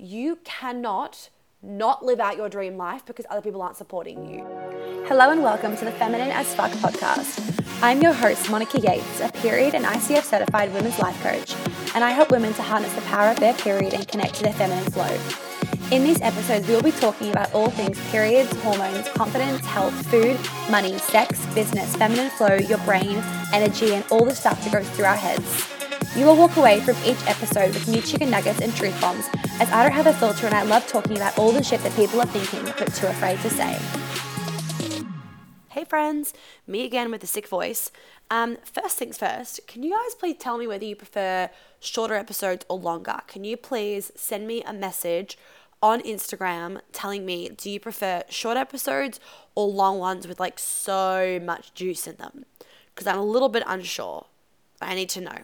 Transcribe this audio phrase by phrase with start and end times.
[0.00, 1.28] you cannot
[1.62, 4.46] not live out your dream life because other people aren't supporting you.
[5.06, 7.62] Hello and welcome to the Feminine as Fuck podcast.
[7.82, 11.54] I'm your host, Monica Yates, a period and ICF certified women's life coach,
[11.94, 14.54] and I help women to harness the power of their period and connect to their
[14.54, 15.18] feminine flow.
[15.94, 20.38] In these episodes, we will be talking about all things periods, hormones, confidence, health, food,
[20.70, 23.22] money, sex, business, feminine flow, your brain,
[23.52, 25.79] energy, and all the stuff that goes through our heads.
[26.16, 29.28] You will walk away from each episode with new chicken nuggets and truth bombs,
[29.60, 31.94] as I don't have a filter and I love talking about all the shit that
[31.94, 33.78] people are thinking but too afraid to say.
[35.68, 36.34] Hey friends,
[36.66, 37.92] me again with a sick voice.
[38.28, 42.66] Um, first things first, can you guys please tell me whether you prefer shorter episodes
[42.68, 43.20] or longer?
[43.28, 45.38] Can you please send me a message
[45.80, 49.20] on Instagram telling me do you prefer short episodes
[49.54, 52.46] or long ones with like so much juice in them?
[52.92, 54.26] Because I'm a little bit unsure.
[54.82, 55.38] I need to know.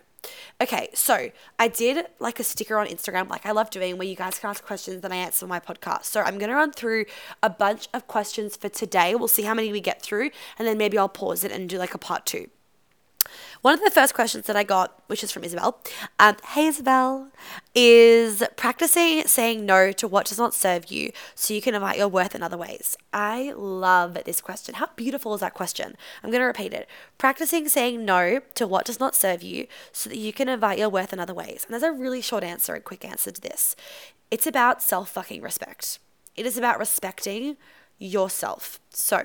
[0.61, 4.17] Okay, so I did like a sticker on Instagram, like I love doing, where you
[4.17, 6.05] guys can ask questions and I answer my podcast.
[6.05, 7.07] So I'm going to run through
[7.43, 9.15] a bunch of questions for today.
[9.15, 11.79] We'll see how many we get through, and then maybe I'll pause it and do
[11.79, 12.49] like a part two.
[13.67, 15.81] One of the first questions that I got, which is from Isabel,
[16.21, 17.33] um, hey Isabel,
[17.75, 22.07] is practicing saying no to what does not serve you so you can invite your
[22.07, 22.97] worth in other ways.
[23.13, 24.77] I love this question.
[24.77, 25.97] How beautiful is that question?
[26.23, 26.89] I'm going to repeat it.
[27.19, 30.89] Practicing saying no to what does not serve you so that you can invite your
[30.89, 31.67] worth in other ways.
[31.67, 33.75] And there's a really short answer, a quick answer to this.
[34.31, 35.99] It's about self fucking respect.
[36.37, 37.57] It is about respecting
[37.99, 38.79] yourself.
[38.91, 39.23] So,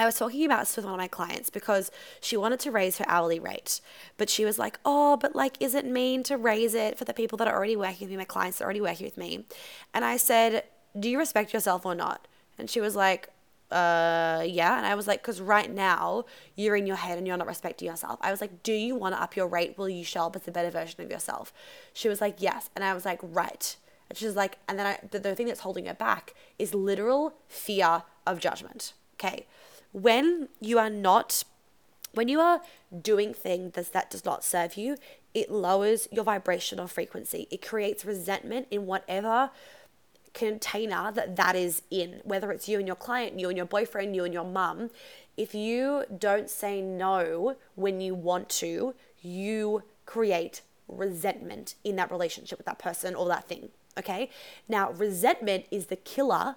[0.00, 1.90] I was talking about this with one of my clients because
[2.22, 3.82] she wanted to raise her hourly rate,
[4.16, 7.12] but she was like, "Oh, but like, is it mean to raise it for the
[7.12, 9.44] people that are already working with me, my clients that are already working with me?"
[9.92, 10.64] And I said,
[10.98, 13.28] "Do you respect yourself or not?" And she was like,
[13.70, 14.76] uh yeah.
[14.78, 16.24] And i was like because right now
[16.56, 18.18] you're in your head and you're not respecting yourself.
[18.22, 19.78] I was like do you want to up your rate?
[19.78, 21.52] Will you show up as a better version of yourself?
[21.92, 22.68] She was like yes.
[22.74, 23.76] And i was like right.
[24.08, 27.34] And she's like and then I, the, the thing that's holding her back is literal
[27.46, 29.46] fear of judgment okay
[29.92, 31.44] when you are not
[32.12, 32.60] when you are
[33.02, 34.96] doing things that does not serve you
[35.34, 37.46] it lowers your vibrational frequency.
[37.50, 39.50] It creates resentment in whatever
[40.32, 44.14] container that that is in whether it's you and your client you and your boyfriend
[44.14, 44.90] you and your mum.
[45.36, 52.58] If you don't say no when you want to you create resentment in that relationship
[52.58, 54.30] with that person or that thing okay?
[54.68, 56.56] Now resentment is the killer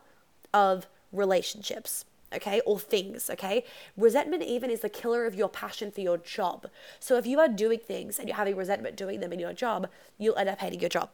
[0.54, 3.64] of relationships okay, or things, okay?
[3.98, 6.68] Resentment even is the killer of your passion for your job.
[7.00, 9.90] So if you are doing things and you're having resentment doing them in your job,
[10.18, 11.10] you'll end up hating your job.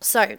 [0.00, 0.38] So,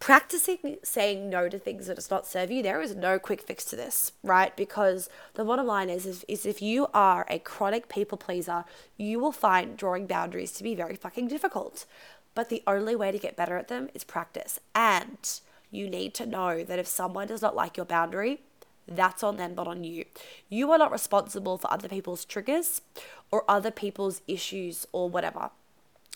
[0.00, 3.64] practicing saying no to things that does not serve you, there is no quick fix
[3.66, 4.56] to this, right?
[4.56, 8.64] Because the bottom line is, is, is if you are a chronic people pleaser,
[8.96, 11.84] you will find drawing boundaries to be very fucking difficult.
[12.34, 14.60] But the only way to get better at them is practice.
[14.74, 15.18] And
[15.70, 18.40] you need to know that if someone does not like your boundary,
[18.88, 20.04] that's on them, not on you.
[20.48, 22.80] You are not responsible for other people's triggers
[23.30, 25.50] or other people's issues or whatever.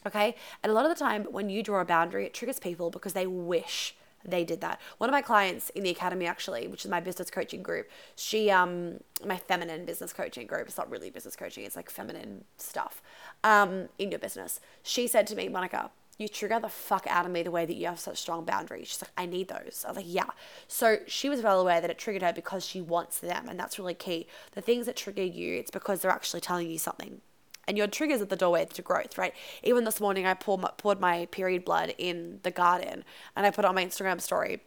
[0.06, 0.34] Okay?
[0.62, 3.12] And a lot of the time, when you draw a boundary, it triggers people because
[3.12, 3.94] they wish
[4.25, 4.81] they did that.
[4.99, 8.50] One of my clients in the academy, actually, which is my business coaching group, she,
[8.50, 13.03] um, my feminine business coaching group, it's not really business coaching, it's like feminine stuff
[13.43, 14.60] um, in your business.
[14.83, 17.75] She said to me, Monica, you trigger the fuck out of me the way that
[17.75, 18.89] you have such strong boundaries.
[18.89, 19.84] She's like, I need those.
[19.84, 20.31] I was like, yeah.
[20.69, 23.49] So she was well aware that it triggered her because she wants them.
[23.49, 24.27] And that's really key.
[24.53, 27.21] The things that trigger you, it's because they're actually telling you something.
[27.67, 29.34] And your triggers at the doorway to growth, right?
[29.62, 33.05] Even this morning, I poured my, poured my period blood in the garden
[33.37, 34.61] and I put it on my Instagram story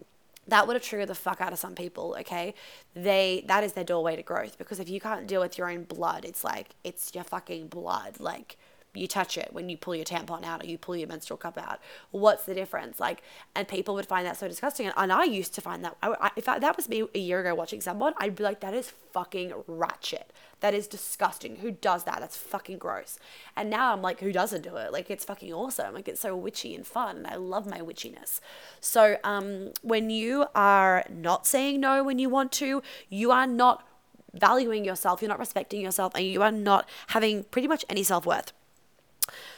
[0.47, 2.53] that would have triggered the fuck out of some people okay
[2.93, 5.83] they that is their doorway to growth because if you can't deal with your own
[5.83, 8.57] blood it's like it's your fucking blood like
[8.95, 11.57] you touch it when you pull your tampon out or you pull your menstrual cup
[11.57, 11.79] out.
[12.11, 12.99] What's the difference?
[12.99, 13.21] Like,
[13.55, 14.87] and people would find that so disgusting.
[14.87, 17.19] And, and I used to find that, I, I, if I, that was me a
[17.19, 20.31] year ago watching someone, I'd be like, that is fucking ratchet.
[20.61, 21.57] That is disgusting.
[21.57, 22.19] Who does that?
[22.19, 23.19] That's fucking gross.
[23.55, 24.91] And now I'm like, who doesn't do it?
[24.91, 25.93] Like, it's fucking awesome.
[25.93, 27.17] Like, it's so witchy and fun.
[27.17, 28.39] And I love my witchiness.
[28.79, 33.85] So, um, when you are not saying no when you want to, you are not
[34.33, 38.25] valuing yourself, you're not respecting yourself, and you are not having pretty much any self
[38.25, 38.51] worth.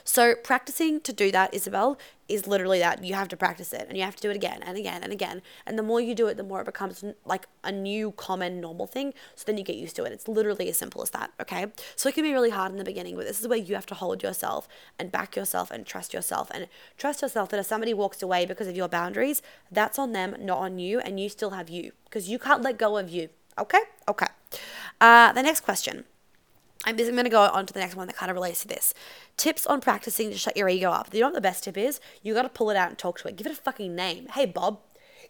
[0.08, 2.00] So, practicing to do that, Isabel,
[2.30, 3.04] is literally that.
[3.04, 5.12] You have to practice it and you have to do it again and again and
[5.12, 5.42] again.
[5.66, 8.88] And the more you do it, the more it becomes like a new, common, normal
[8.88, 9.14] thing.
[9.36, 10.14] So then you get used to it.
[10.14, 11.66] It's literally as simple as that, okay?
[11.98, 13.86] So, it can be really hard in the beginning, but this is where you have
[13.88, 17.94] to hold yourself and back yourself and trust yourself and trust yourself that if somebody
[17.94, 21.02] walks away because of your boundaries, that's on them, not on you.
[21.02, 23.28] And you still have you because you can't let go of you,
[23.60, 23.82] okay?
[24.08, 24.28] Okay.
[25.02, 26.06] Uh, the next question.
[26.86, 28.68] I'm, I'm going to go on to the next one that kind of relates to
[28.68, 28.94] this.
[29.38, 31.14] Tips on practicing to shut your ego up.
[31.14, 32.00] You know what the best tip is?
[32.24, 33.36] You got to pull it out and talk to it.
[33.36, 34.28] Give it a fucking name.
[34.34, 34.80] Hey, Bob.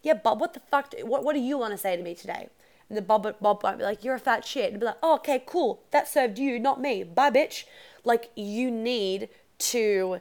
[0.02, 0.90] Yeah, Bob, what the fuck?
[0.90, 2.48] Do, what, what do you want to say to me today?
[2.88, 4.70] And the Bob, Bob might be like, you're a fat shit.
[4.70, 5.82] And be like, oh, okay, cool.
[5.90, 7.02] That served you, not me.
[7.02, 7.64] Bye, bitch.
[8.04, 9.28] Like, you need
[9.58, 10.20] to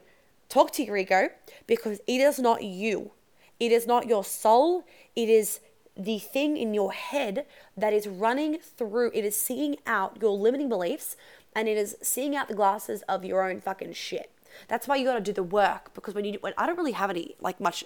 [0.49, 1.29] talk to your ego
[1.65, 3.11] because it is not you.
[3.59, 4.85] It is not your soul.
[5.15, 5.61] It is
[5.97, 7.45] the thing in your head
[7.75, 11.15] that is running through, it is seeing out your limiting beliefs
[11.57, 14.31] and it is seeing out the glasses of your own fucking shit.
[14.67, 17.09] That's why you gotta do the work because when you when I don't really have
[17.09, 17.83] any like much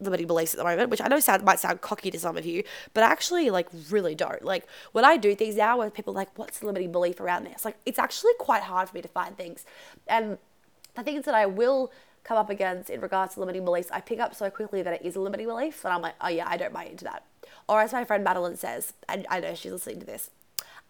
[0.00, 2.44] limiting beliefs at the moment, which I know sound, might sound cocky to some of
[2.44, 2.64] you,
[2.94, 4.44] but I actually like really don't.
[4.44, 7.44] Like when I do things now where people are like, what's the limiting belief around
[7.44, 7.64] this?
[7.64, 9.64] Like it's actually quite hard for me to find things.
[10.08, 10.38] And
[10.96, 11.92] the things that I will
[12.24, 15.02] come up against in regards to limiting beliefs, I pick up so quickly that it
[15.06, 17.24] is a limiting belief, and I'm like, oh yeah, I don't buy into that.
[17.68, 20.30] Or as my friend Madeline says, and I know she's listening to this,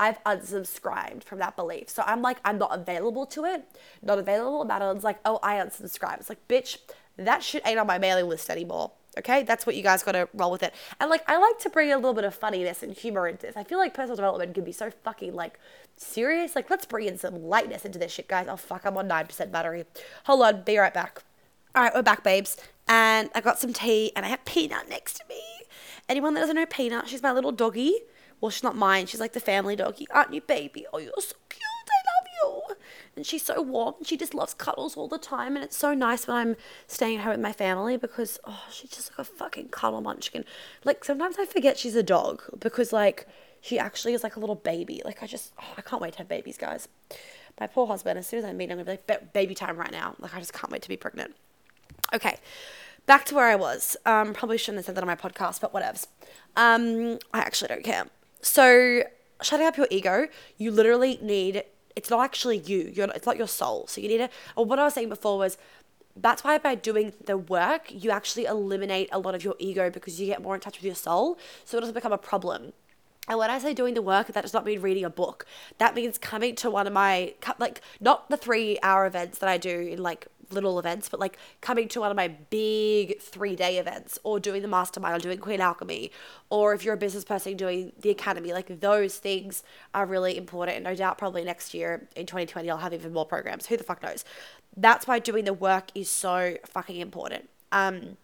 [0.02, 1.88] I've unsubscribed from that belief.
[1.88, 3.64] So I'm like, I'm not available to it,
[4.02, 4.64] not available.
[4.64, 6.18] Madeline's like, oh, I unsubscribe.
[6.18, 6.78] It's like, bitch,
[7.16, 8.90] that shit ain't on my mailing list anymore.
[9.16, 10.74] Okay, that's what you guys got to roll with it.
[10.98, 13.56] And like, I like to bring a little bit of funniness and humor into this.
[13.56, 15.60] I feel like personal development can be so fucking like
[15.96, 16.56] serious.
[16.56, 18.48] Like, let's bring in some lightness into this shit, guys.
[18.48, 19.84] Oh fuck, I'm on nine percent battery.
[20.24, 21.22] Hold on, be right back.
[21.76, 22.56] All right, we're back, babes.
[22.88, 25.42] And I got some tea, and I have Peanut next to me.
[26.08, 27.94] Anyone that doesn't know Peanut, she's my little doggy.
[28.42, 29.06] Well, she's not mine.
[29.06, 30.08] She's like the family doggy.
[30.10, 30.84] Aren't you, baby?
[30.92, 31.62] Oh, you're so cute.
[31.62, 32.76] I love you.
[33.14, 33.94] And she's so warm.
[34.02, 35.54] She just loves cuddles all the time.
[35.54, 36.56] And it's so nice when I'm
[36.88, 40.44] staying at home with my family because, oh, she's just like a fucking cuddle munchkin.
[40.84, 43.28] Like, sometimes I forget she's a dog because, like,
[43.60, 45.02] she actually is like a little baby.
[45.04, 46.88] Like, I just, oh, I can't wait to have babies, guys.
[47.60, 50.16] My poor husband, as soon as I meet him, I'm like, baby time right now.
[50.18, 51.36] Like, I just can't wait to be pregnant.
[52.12, 52.38] Okay
[53.04, 53.96] back to where I was.
[54.06, 56.06] Um, probably shouldn't have said that on my podcast, but whatevs.
[56.56, 58.06] Um, I actually don't care.
[58.42, 59.04] So,
[59.40, 60.28] shutting up your ego,
[60.58, 61.64] you literally need.
[61.94, 62.90] It's not actually you.
[62.94, 63.08] You're.
[63.14, 63.86] It's not your soul.
[63.86, 64.30] So you need to.
[64.54, 65.56] What I was saying before was,
[66.16, 70.20] that's why by doing the work, you actually eliminate a lot of your ego because
[70.20, 71.38] you get more in touch with your soul.
[71.64, 72.72] So it doesn't become a problem.
[73.28, 75.46] And when I say doing the work, that does not mean reading a book.
[75.78, 79.58] That means coming to one of my, like, not the three hour events that I
[79.58, 83.78] do in like little events, but like coming to one of my big three day
[83.78, 86.10] events or doing the mastermind or doing Queen Alchemy,
[86.50, 89.62] or if you're a business person doing the academy, like those things
[89.94, 90.76] are really important.
[90.76, 93.66] And no doubt, probably next year in 2020, I'll have even more programs.
[93.66, 94.24] Who the fuck knows?
[94.76, 97.48] That's why doing the work is so fucking important.
[97.72, 98.16] Um,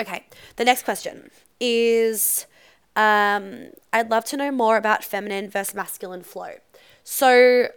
[0.00, 0.24] okay,
[0.56, 1.30] the next question
[1.60, 2.46] is
[2.96, 6.54] um, I'd love to know more about feminine versus masculine flow.
[7.02, 7.68] So,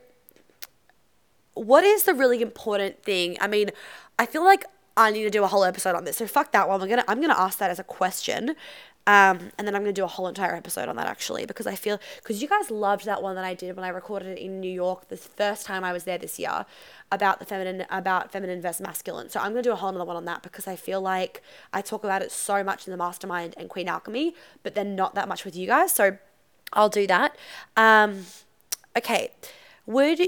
[1.58, 3.38] what is the really important thing?
[3.40, 3.72] I mean,
[4.20, 4.66] I feel like
[4.96, 6.18] I need to do a whole episode on this.
[6.18, 6.82] So fuck that one.
[6.82, 8.56] I'm gonna I'm gonna ask that as a question.
[9.06, 11.76] Um, and then I'm gonna do a whole entire episode on that actually because I
[11.76, 14.60] feel because you guys loved that one that I did when I recorded it in
[14.60, 16.66] New York the first time I was there this year
[17.10, 19.30] about the feminine about feminine versus masculine.
[19.30, 21.82] So I'm gonna do a whole other one on that because I feel like I
[21.82, 25.30] talk about it so much in the mastermind and Queen Alchemy, but then not that
[25.30, 25.94] much with you guys.
[25.94, 26.18] So
[26.74, 27.38] I'll do that.
[27.78, 28.26] Um,
[28.98, 29.32] okay,
[29.86, 30.20] would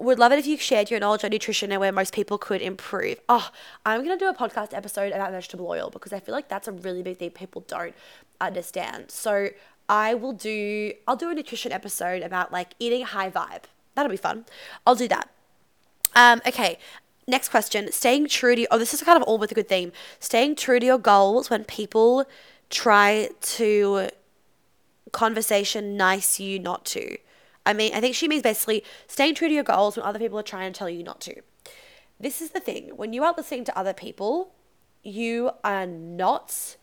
[0.00, 2.62] would love it if you shared your knowledge on nutrition and where most people could
[2.62, 3.20] improve.
[3.28, 3.50] Oh,
[3.84, 6.66] I'm going to do a podcast episode about vegetable oil because I feel like that's
[6.66, 7.94] a really big thing people don't
[8.40, 9.10] understand.
[9.10, 9.50] So
[9.88, 13.64] I will do, I'll do a nutrition episode about like eating high vibe.
[13.94, 14.46] That'll be fun.
[14.86, 15.28] I'll do that.
[16.16, 16.78] Um, okay.
[17.28, 17.92] Next question.
[17.92, 19.92] Staying true to, oh, this is kind of all with a good theme.
[20.18, 22.24] Staying true to your goals when people
[22.70, 24.08] try to
[25.12, 27.18] conversation nice you not to.
[27.70, 30.36] I mean, I think she means basically staying true to your goals when other people
[30.40, 31.36] are trying to tell you not to.
[32.18, 34.52] This is the thing when you are listening to other people,
[35.04, 36.76] you are not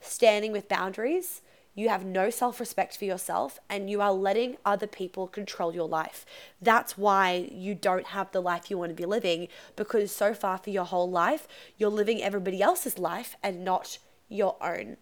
[0.00, 1.42] standing with boundaries.
[1.74, 5.88] You have no self respect for yourself and you are letting other people control your
[5.88, 6.24] life.
[6.62, 10.58] That's why you don't have the life you want to be living because so far
[10.58, 14.98] for your whole life, you're living everybody else's life and not your own.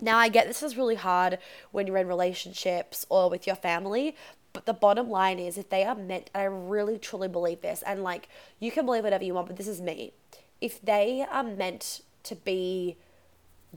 [0.00, 1.38] Now, I get this is really hard
[1.70, 4.16] when you're in relationships or with your family,
[4.52, 8.02] but the bottom line is, if they are meant, I really truly believe this, and
[8.02, 8.28] like
[8.60, 10.12] you can believe whatever you want, but this is me.
[10.60, 12.96] If they are meant to be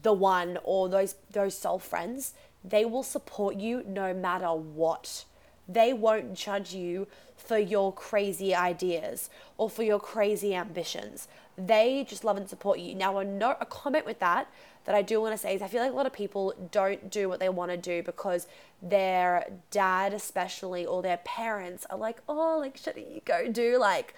[0.01, 5.25] the one or those those soul friends, they will support you no matter what.
[5.67, 11.27] They won't judge you for your crazy ideas or for your crazy ambitions.
[11.57, 12.93] They just love and support you.
[12.95, 14.47] Now, a note, a comment with that
[14.85, 17.09] that I do want to say is I feel like a lot of people don't
[17.09, 18.47] do what they want to do because
[18.81, 24.13] their dad, especially, or their parents are like, oh, like, shouldn't you go do like,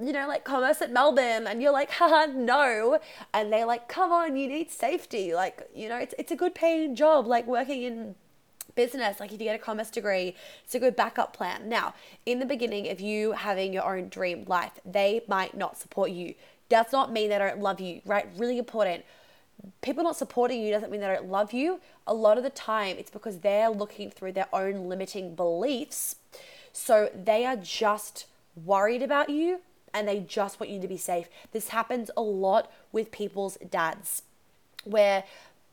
[0.00, 1.46] you know, like commerce at Melbourne?
[1.46, 2.98] And you're like, haha, no.
[3.34, 5.34] And they're like, come on, you need safety.
[5.34, 8.14] Like, you know, it's, it's a good paying job, like working in
[8.78, 9.18] business.
[9.18, 11.68] Like if you get a commerce degree, it's a good backup plan.
[11.68, 16.12] Now, in the beginning of you having your own dream life, they might not support
[16.12, 16.34] you.
[16.68, 18.28] Does not mean they don't love you, right?
[18.36, 19.04] Really important.
[19.80, 21.80] People not supporting you doesn't mean they don't love you.
[22.06, 26.16] A lot of the time, it's because they're looking through their own limiting beliefs.
[26.72, 28.26] So they are just
[28.64, 29.60] worried about you
[29.94, 31.28] and they just want you to be safe.
[31.52, 34.22] This happens a lot with people's dads,
[34.84, 35.24] where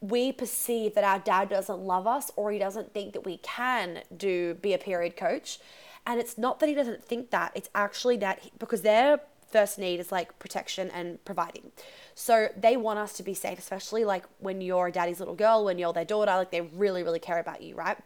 [0.01, 4.01] we perceive that our dad doesn't love us or he doesn't think that we can
[4.15, 5.59] do be a period coach
[6.05, 9.21] and it's not that he doesn't think that it's actually that he, because their
[9.51, 11.71] first need is like protection and providing.
[12.13, 15.65] So they want us to be safe especially like when you're a daddy's little girl
[15.65, 17.97] when you're their daughter like they really really care about you right?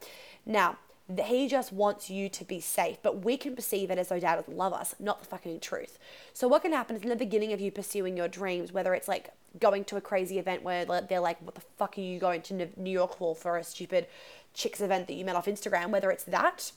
[0.46, 0.78] Now
[1.18, 4.36] he just wants you to be safe, but we can perceive it as though dad
[4.36, 5.98] doesn't love us, not the fucking truth.
[6.34, 9.08] So, what can happen is in the beginning of you pursuing your dreams, whether it's
[9.08, 12.44] like going to a crazy event where they're like, what the fuck are you going
[12.44, 13.36] to New York for?
[13.36, 14.06] for a stupid
[14.54, 16.72] chicks event that you met off Instagram, whether it's that,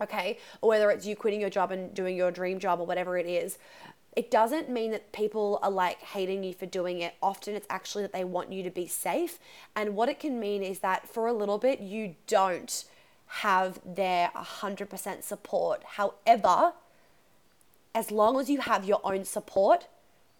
[0.00, 3.16] okay, or whether it's you quitting your job and doing your dream job or whatever
[3.18, 3.58] it is,
[4.16, 7.14] it doesn't mean that people are like hating you for doing it.
[7.22, 9.38] Often it's actually that they want you to be safe.
[9.76, 12.84] And what it can mean is that for a little bit, you don't
[13.26, 15.84] have their 100% support.
[15.84, 16.72] However,
[17.94, 19.86] as long as you have your own support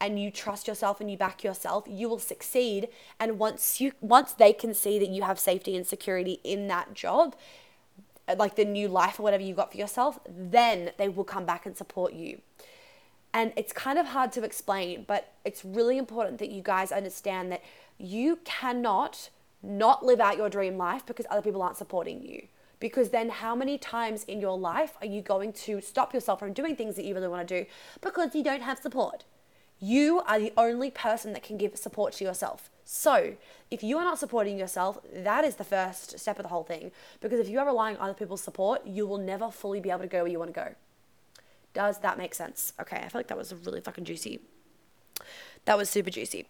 [0.00, 2.88] and you trust yourself and you back yourself, you will succeed.
[3.20, 6.94] And once you once they can see that you have safety and security in that
[6.94, 7.36] job,
[8.28, 11.46] Uh, like the new life or whatever you got for yourself, then they will come
[11.46, 12.40] back and support you.
[13.32, 17.52] And it's kind of hard to explain, but it's really important that you guys understand
[17.52, 17.62] that
[17.98, 19.30] you cannot
[19.62, 22.46] not live out your dream life because other people aren't supporting you.
[22.80, 26.52] Because then, how many times in your life are you going to stop yourself from
[26.52, 27.70] doing things that you really want to do
[28.00, 29.24] because you don't have support?
[29.80, 32.70] You are the only person that can give support to yourself.
[32.84, 33.34] So,
[33.70, 36.90] if you are not supporting yourself, that is the first step of the whole thing.
[37.20, 40.00] Because if you are relying on other people's support, you will never fully be able
[40.00, 40.74] to go where you want to go.
[41.74, 42.72] Does that make sense?
[42.80, 44.40] Okay, I feel like that was really fucking juicy.
[45.66, 46.46] That was super juicy.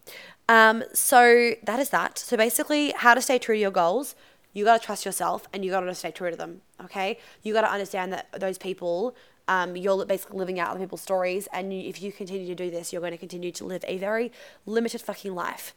[0.48, 2.18] Um, so that is that.
[2.18, 4.14] So basically, how to stay true to your goals
[4.52, 6.62] you got to trust yourself and you got to stay true to them.
[6.84, 7.18] Okay.
[7.42, 9.14] You got to understand that those people,
[9.48, 11.48] um, you're basically living out other people's stories.
[11.52, 13.96] And you, if you continue to do this, you're going to continue to live a
[13.96, 14.30] very
[14.66, 15.74] limited fucking life.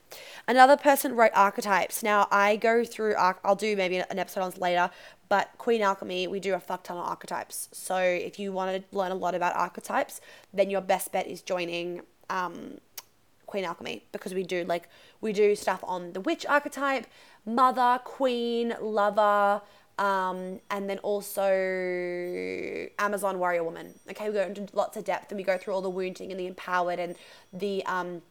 [0.48, 2.04] Another person wrote archetypes.
[2.04, 4.92] Now, I go through, I'll do maybe an episode on this later,
[5.30, 7.70] but Queen Alchemy, we do a fuck ton of archetypes.
[7.72, 10.20] So if you want to learn a lot about archetypes,
[10.54, 12.02] then your best bet is joining.
[12.30, 12.78] Um,
[13.48, 14.88] Queen Alchemy because we do like
[15.20, 17.06] we do stuff on the witch archetype,
[17.46, 19.62] mother, queen, lover,
[19.98, 23.94] um, and then also Amazon warrior woman.
[24.10, 26.40] Okay, we go into lots of depth and we go through all the wounding and
[26.40, 27.16] the empowered and
[27.54, 28.22] the um,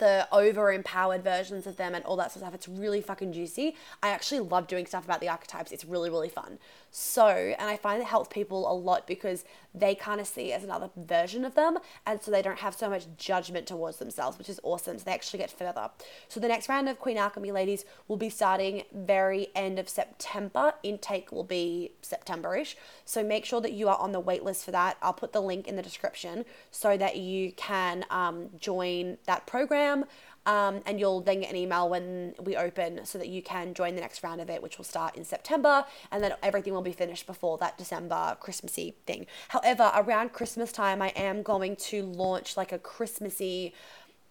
[0.00, 2.54] the over empowered versions of them and all that sort of stuff.
[2.54, 3.76] It's really fucking juicy.
[4.02, 5.70] I actually love doing stuff about the archetypes.
[5.72, 6.58] It's really, really fun.
[6.90, 9.44] So, and I find it helps people a lot because
[9.74, 11.78] they kind of see as another version of them.
[12.06, 14.98] And so they don't have so much judgment towards themselves, which is awesome.
[14.98, 15.90] So they actually get further.
[16.28, 20.74] So the next round of Queen Alchemy ladies will be starting very end of September.
[20.82, 22.76] Intake will be September-ish.
[23.04, 24.96] So make sure that you are on the waitlist for that.
[25.00, 30.06] I'll put the link in the description so that you can um, join that program.
[30.46, 33.94] Um, and you'll then get an email when we open so that you can join
[33.94, 36.92] the next round of it, which will start in September, and then everything will be
[36.92, 39.26] finished before that December Christmassy thing.
[39.48, 43.74] However, around Christmas time, I am going to launch like a Christmassy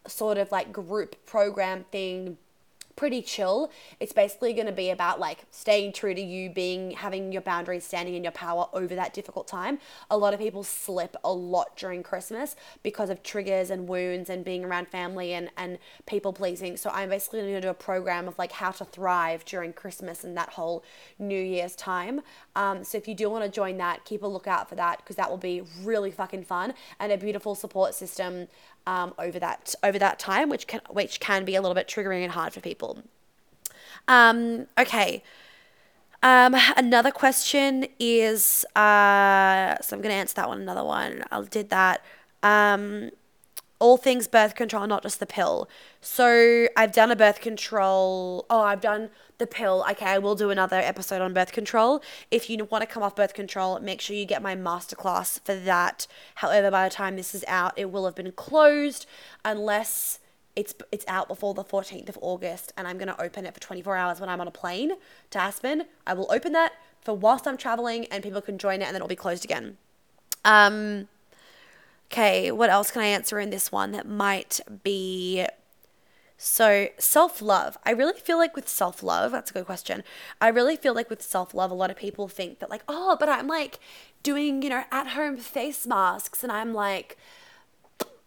[0.08, 2.38] sort of like group program thing
[3.00, 3.72] pretty chill.
[4.02, 7.86] It's basically going to be about like staying true to you, being having your boundaries,
[7.86, 9.80] standing in your power over that difficult time.
[10.12, 14.44] A lot of people slip a lot during Christmas because of triggers and wounds and
[14.44, 15.78] being around family and and
[16.08, 16.76] people pleasing.
[16.76, 20.26] So I'm basically going to do a program of like how to thrive during Christmas
[20.26, 20.84] and that whole
[21.18, 22.20] New Year's time.
[22.58, 25.16] Um, so if you do want to join that, keep a lookout for that because
[25.16, 28.50] that will be really fucking fun and a beautiful support system
[28.90, 32.24] um, over that over that time, which can which can be a little bit triggering
[32.24, 33.04] and hard for people.
[34.08, 35.24] Um, okay.
[36.24, 40.62] Um, another question is uh, so I'm to answer that one.
[40.62, 41.24] Another one.
[41.32, 42.04] I did that.
[42.42, 43.12] Um,
[43.80, 45.68] all things birth control, not just the pill.
[46.02, 48.46] So I've done a birth control.
[48.50, 49.86] Oh, I've done the pill.
[49.92, 52.04] Okay, I will do another episode on birth control.
[52.30, 55.56] If you want to come off birth control, make sure you get my masterclass for
[55.56, 56.08] that.
[56.36, 59.06] However, by the time this is out, it will have been closed
[59.46, 60.20] unless
[60.56, 63.62] it's it's out before the 14th of August and I'm going to open it for
[63.62, 64.94] 24 hours when I'm on a plane
[65.30, 65.84] to Aspen.
[66.06, 68.96] I will open that for whilst I'm traveling and people can join it and then
[68.96, 69.78] it'll be closed again.
[70.44, 71.08] Um
[72.12, 75.46] Okay, what else can I answer in this one that might be
[76.38, 77.78] So, self love.
[77.86, 80.04] I really feel like with self love, that's a good question.
[80.42, 83.18] I really feel like with self love, a lot of people think that, like, oh,
[83.20, 83.80] but I'm like
[84.24, 87.18] doing, you know, at home face masks and I'm like,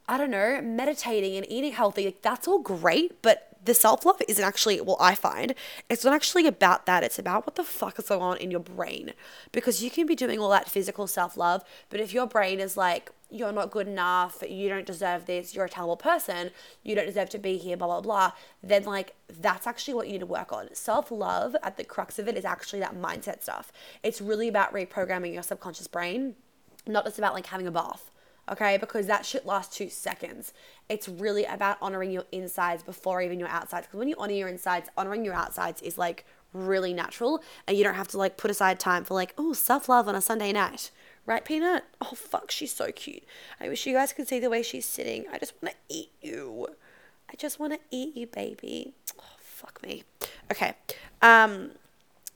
[0.08, 2.04] I don't know, meditating and eating healthy.
[2.06, 5.54] Like, that's all great, but the self love isn't actually, well, I find
[5.88, 7.04] it's not actually about that.
[7.04, 9.12] It's about what the fuck is going on in your brain.
[9.52, 12.76] Because you can be doing all that physical self love, but if your brain is
[12.76, 16.50] like, you're not good enough, you don't deserve this, you're a terrible person,
[16.82, 20.14] you don't deserve to be here, blah, blah, blah, then like that's actually what you
[20.14, 20.68] need to work on.
[20.74, 23.72] Self love at the crux of it is actually that mindset stuff.
[24.02, 26.34] It's really about reprogramming your subconscious brain,
[26.86, 28.11] not just about like having a bath.
[28.50, 30.52] Okay, because that shit lasts two seconds.
[30.88, 33.86] It's really about honoring your insides before even your outsides.
[33.86, 37.84] Because when you honor your insides, honoring your outsides is like really natural, and you
[37.84, 40.52] don't have to like put aside time for like, oh, self love on a Sunday
[40.52, 40.90] night
[41.24, 41.84] Right, Peanut?
[42.00, 43.22] Oh, fuck, she's so cute.
[43.60, 45.24] I wish you guys could see the way she's sitting.
[45.32, 46.66] I just want to eat you.
[47.30, 48.94] I just want to eat you, baby.
[49.20, 50.02] Oh, fuck me.
[50.50, 50.74] Okay.
[51.20, 51.72] Um,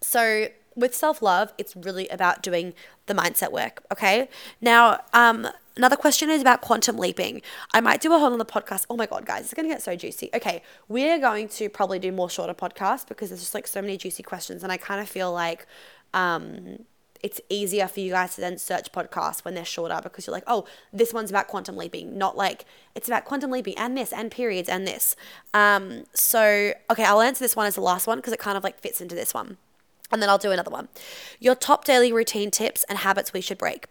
[0.01, 0.47] so
[0.77, 2.75] with self-love, it's really about doing
[3.07, 4.29] the mindset work, okay?
[4.61, 7.43] Now, um, another question is about quantum leaping.
[7.73, 8.87] I might do a whole other podcast.
[8.91, 10.31] Oh my god, guys, it's gonna get so juicy.
[10.35, 13.97] Okay, we're going to probably do more shorter podcasts because there's just like so many
[13.97, 15.67] juicy questions, and I kind of feel like
[16.15, 16.79] um
[17.23, 20.45] it's easier for you guys to then search podcasts when they're shorter because you're like,
[20.47, 22.65] oh, this one's about quantum leaping, not like
[22.95, 25.17] it's about quantum leaping and this and periods and this.
[25.53, 28.65] Um, so, okay, I'll answer this one as the last one because it kind of
[28.65, 29.57] like fits into this one.
[30.13, 30.87] And then I'll do another one.
[31.41, 33.87] Your top daily routine tips and habits we should break.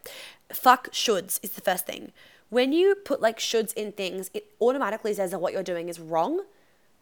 [0.54, 2.12] Fuck shoulds is the first thing.
[2.50, 6.00] When you put like shoulds in things, it automatically says that what you're doing is
[6.00, 6.42] wrong.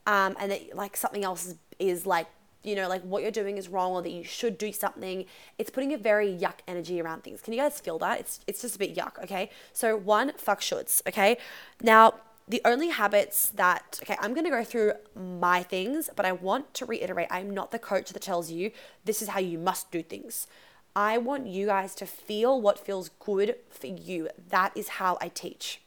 [0.05, 2.27] Um, and that like something else is, is like
[2.63, 5.25] you know, like what you're doing is wrong or that you should do something.
[5.57, 7.41] It's putting a very yuck energy around things.
[7.41, 8.21] Can you guys feel that?
[8.21, 9.49] It's it's just a bit yuck, okay?
[9.73, 11.37] So one, fuck shoulds, okay?
[11.81, 12.15] Now
[12.47, 16.85] the only habits that okay i'm to go through my things but i want to
[16.85, 18.71] reiterate i'm not the coach that tells you
[19.05, 20.47] this is how you must do things
[20.95, 25.27] i want you guys to feel what feels good for you that is how i
[25.27, 25.81] teach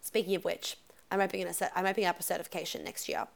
[0.00, 0.76] speaking of which
[1.10, 3.26] i'm opening, a set, I'm opening up a certification next year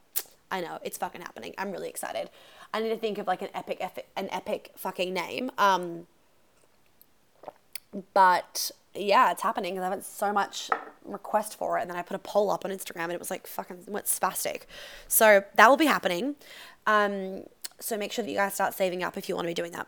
[0.52, 1.54] I know it's fucking happening.
[1.56, 2.28] I'm really excited.
[2.74, 5.50] I need to think of like an epic, epic an epic fucking name.
[5.56, 6.06] Um,
[8.12, 10.70] but yeah, it's happening because I have so much
[11.06, 11.82] request for it.
[11.82, 14.06] And then I put a poll up on Instagram and it was like fucking went
[14.06, 14.62] spastic.
[15.08, 16.36] So that will be happening.
[16.86, 17.44] Um,
[17.80, 19.72] so make sure that you guys start saving up if you want to be doing
[19.72, 19.86] that.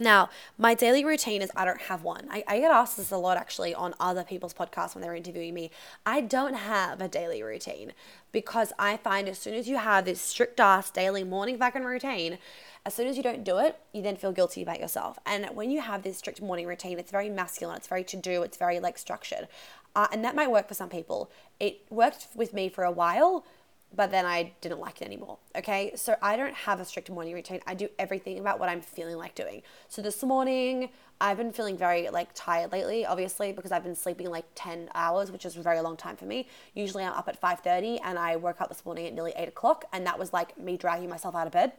[0.00, 2.26] Now, my daily routine is I don't have one.
[2.30, 5.52] I, I, get asked this a lot actually on other people's podcasts when they're interviewing
[5.52, 5.70] me.
[6.06, 7.92] I don't have a daily routine
[8.32, 12.38] because I find as soon as you have this strict ass daily morning fucking routine,
[12.86, 15.18] as soon as you don't do it, you then feel guilty about yourself.
[15.26, 18.42] And when you have this strict morning routine, it's very masculine, it's very to do,
[18.42, 19.48] it's very like structured.
[19.94, 21.30] Uh, and that might work for some people.
[21.58, 23.44] It worked with me for a while
[23.94, 25.38] but then I didn't like it anymore.
[25.56, 27.60] Okay, so I don't have a strict morning routine.
[27.66, 29.62] I do everything about what I'm feeling like doing.
[29.88, 34.30] So this morning, I've been feeling very like tired lately, obviously because I've been sleeping
[34.30, 36.48] like 10 hours, which is a very long time for me.
[36.74, 39.84] Usually I'm up at 5:30, and I woke up this morning at nearly 8 o'clock,
[39.92, 41.72] and that was like me dragging myself out of bed.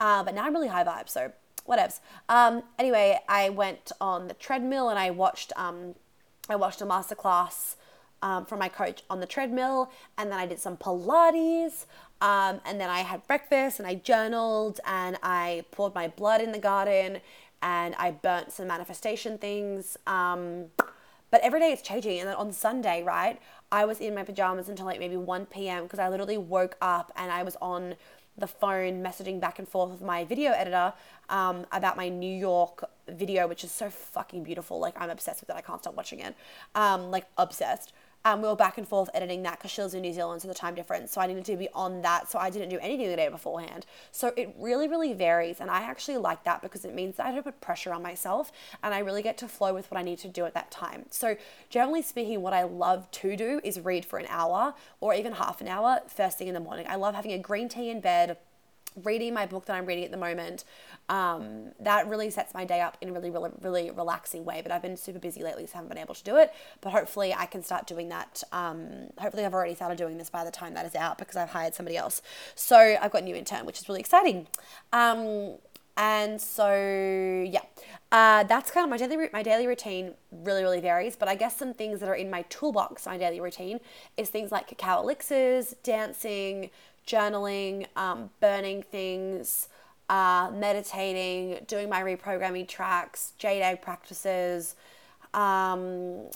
[0.00, 1.32] Uh, but now I'm really high vibe, so
[1.66, 2.00] whatevs.
[2.28, 5.94] Um, anyway, I went on the treadmill and I watched um,
[6.48, 7.76] I watched a masterclass
[8.24, 11.84] um, from my coach on the treadmill, and then I did some Pilates,
[12.22, 16.50] um, and then I had breakfast, and I journaled, and I poured my blood in
[16.50, 17.20] the garden,
[17.60, 19.98] and I burnt some manifestation things.
[20.06, 20.66] Um,
[21.30, 23.38] but every day it's changing, and then on Sunday, right,
[23.70, 25.82] I was in my pajamas until like maybe 1 p.m.
[25.82, 27.96] because I literally woke up and I was on
[28.36, 30.92] the phone messaging back and forth with my video editor
[31.28, 34.78] um, about my New York video, which is so fucking beautiful.
[34.78, 35.56] Like I'm obsessed with it.
[35.56, 36.34] I can't stop watching it.
[36.74, 37.92] Um, like obsessed.
[38.26, 40.48] Um, we were back and forth editing that because she was in New Zealand, so
[40.48, 41.12] the time difference.
[41.12, 42.30] So I needed to be on that.
[42.30, 43.84] So I didn't do anything the day beforehand.
[44.12, 45.60] So it really, really varies.
[45.60, 48.50] And I actually like that because it means that I don't put pressure on myself
[48.82, 51.04] and I really get to flow with what I need to do at that time.
[51.10, 51.36] So
[51.68, 55.60] generally speaking, what I love to do is read for an hour or even half
[55.60, 56.86] an hour first thing in the morning.
[56.88, 58.38] I love having a green tea in bed
[59.02, 60.64] reading my book that I'm reading at the moment,
[61.08, 64.60] um, that really sets my day up in a really, really, really relaxing way.
[64.62, 66.52] But I've been super busy lately, so I haven't been able to do it.
[66.80, 68.42] But hopefully, I can start doing that.
[68.52, 71.50] Um, hopefully, I've already started doing this by the time that is out because I've
[71.50, 72.22] hired somebody else.
[72.54, 74.46] So I've got a new intern, which is really exciting.
[74.92, 75.56] Um,
[75.96, 77.60] and so yeah,
[78.10, 80.14] uh, that's kind of my daily my daily routine.
[80.32, 81.14] Really, really varies.
[81.14, 83.78] But I guess some things that are in my toolbox, my daily routine,
[84.16, 86.70] is things like cacao elixirs, dancing,
[87.06, 89.68] journaling, um, burning things,
[90.08, 94.74] uh, meditating, doing my reprogramming tracks, jade egg practices.
[95.32, 96.28] Um,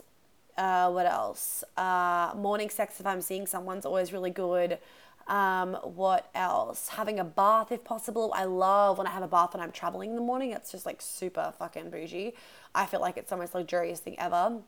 [0.57, 1.63] uh, what else?
[1.77, 4.79] Uh, morning sex if I'm seeing someone's always really good.
[5.29, 6.89] Um, what else?
[6.89, 8.33] Having a bath if possible.
[8.35, 10.53] I love when I have a bath when I'm traveling in the morning.
[10.53, 12.33] It's just like super fucking bougie.
[12.75, 14.59] I feel like it's the most luxurious thing ever.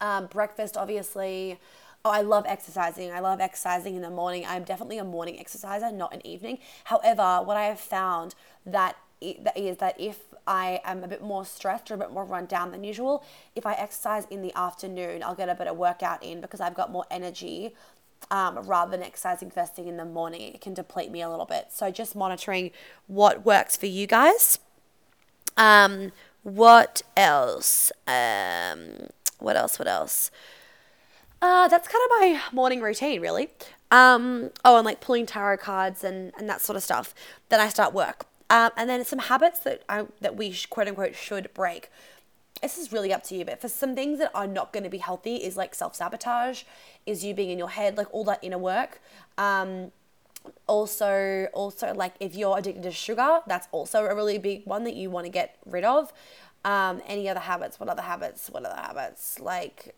[0.00, 1.58] Um, breakfast, obviously.
[2.04, 3.12] Oh, I love exercising.
[3.12, 4.46] I love exercising in the morning.
[4.46, 6.58] I'm definitely a morning exerciser, not an evening.
[6.84, 8.34] However, what I have found
[8.64, 12.46] that is that if I am a bit more stressed or a bit more run
[12.46, 13.22] down than usual,
[13.54, 16.90] if I exercise in the afternoon, I'll get a better workout in because I've got
[16.90, 17.74] more energy
[18.30, 20.40] um, rather than exercising first thing in the morning.
[20.54, 21.66] It can deplete me a little bit.
[21.70, 22.70] So just monitoring
[23.08, 24.58] what works for you guys.
[25.56, 27.92] Um, what else?
[28.06, 29.08] Um,
[29.38, 29.78] what else?
[29.78, 30.30] What else?
[31.42, 33.48] Uh, that's kind of my morning routine, really.
[33.90, 37.14] Um, oh, and like pulling tarot cards and, and that sort of stuff.
[37.48, 38.26] Then I start work.
[38.50, 41.90] Um, and then some habits that I that we quote unquote should break.
[42.60, 44.90] This is really up to you, but for some things that are not going to
[44.90, 46.64] be healthy is like self sabotage,
[47.06, 49.00] is you being in your head, like all that inner work.
[49.38, 49.92] Um,
[50.66, 54.94] also, also like if you're addicted to sugar, that's also a really big one that
[54.94, 56.12] you want to get rid of.
[56.64, 57.80] Um, any other habits?
[57.80, 58.50] What other habits?
[58.50, 59.40] What other habits?
[59.40, 59.94] Like,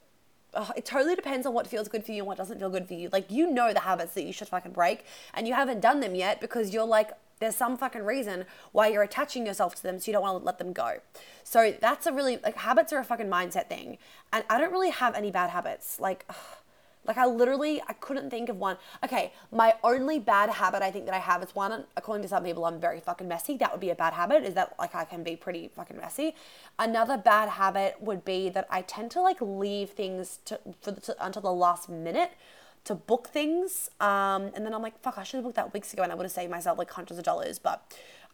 [0.55, 2.87] oh, it totally depends on what feels good for you and what doesn't feel good
[2.87, 3.09] for you.
[3.13, 6.15] Like, you know the habits that you should fucking break, and you haven't done them
[6.15, 7.11] yet because you're like,
[7.41, 10.45] there's some fucking reason why you're attaching yourself to them so you don't want to
[10.45, 10.99] let them go.
[11.43, 13.99] So that's a really, like, habits are a fucking mindset thing.
[14.33, 15.99] And I don't really have any bad habits.
[15.99, 16.37] Like, ugh,
[17.05, 18.77] like I literally I couldn't think of one.
[19.05, 22.45] Okay, my only bad habit I think that I have is one according to some
[22.45, 23.57] people I'm very fucking messy.
[23.57, 26.35] That would be a bad habit is that like I can be pretty fucking messy.
[26.79, 31.01] Another bad habit would be that I tend to like leave things to for the,
[31.03, 32.33] to, until the last minute
[32.85, 33.91] to book things.
[34.01, 36.15] Um, and then I'm like, fuck, I should have booked that weeks ago and I
[36.15, 37.59] would have saved myself like hundreds of dollars.
[37.59, 37.83] But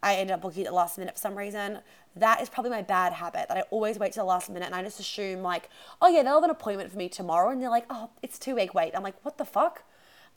[0.03, 1.79] I ended up booking at the last minute for some reason.
[2.17, 4.75] That is probably my bad habit that I always wait till the last minute and
[4.75, 5.69] I just assume like,
[6.01, 8.55] oh yeah, they'll have an appointment for me tomorrow and they're like, oh, it's two
[8.55, 8.93] week wait.
[8.95, 9.83] I'm like, what the fuck?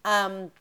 [0.05, 0.51] Um,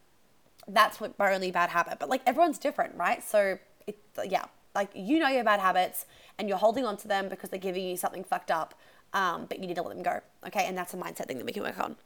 [0.69, 1.99] that's what my only bad habit.
[1.99, 3.23] But like everyone's different, right?
[3.23, 6.07] So it, yeah, like you know your bad habits
[6.39, 8.75] and you're holding on to them because they're giving you something fucked up
[9.12, 10.20] um, but you need to let them go.
[10.46, 11.96] Okay, and that's a mindset thing that we can work on.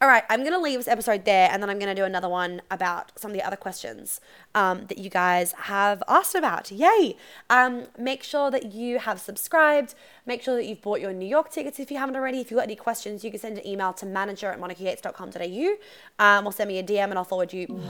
[0.00, 2.62] All right, I'm gonna leave this episode there, and then I'm gonna do another one
[2.70, 4.20] about some of the other questions
[4.54, 6.70] um, that you guys have asked about.
[6.70, 7.16] Yay!
[7.48, 9.94] Um, make sure that you have subscribed.
[10.26, 12.40] Make sure that you've bought your New York tickets if you haven't already.
[12.40, 16.46] If you've got any questions, you can send an email to manager at monicayates.com.au, um,
[16.46, 17.80] or send me a DM, and I'll forward you.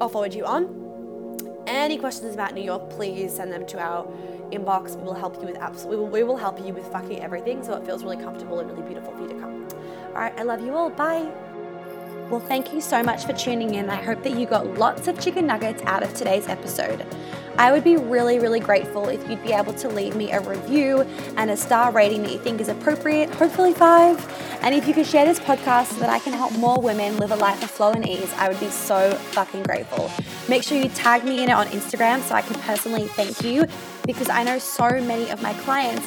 [0.00, 1.03] I'll forward you on.
[1.74, 4.06] Any questions about New York, please send them to our
[4.52, 4.96] inbox.
[4.96, 5.84] We will help you with apps.
[5.84, 8.70] We will, we will help you with fucking everything so it feels really comfortable and
[8.70, 9.68] really beautiful for you to come.
[10.08, 10.88] All right, I love you all.
[10.88, 11.30] Bye.
[12.30, 13.90] Well, thank you so much for tuning in.
[13.90, 17.04] I hope that you got lots of chicken nuggets out of today's episode.
[17.56, 21.02] I would be really, really grateful if you'd be able to leave me a review
[21.36, 24.18] and a star rating that you think is appropriate, hopefully five.
[24.62, 27.30] And if you could share this podcast so that I can help more women live
[27.30, 30.10] a life of flow and ease, I would be so fucking grateful.
[30.48, 33.66] Make sure you tag me in it on Instagram so I can personally thank you
[34.04, 36.06] because I know so many of my clients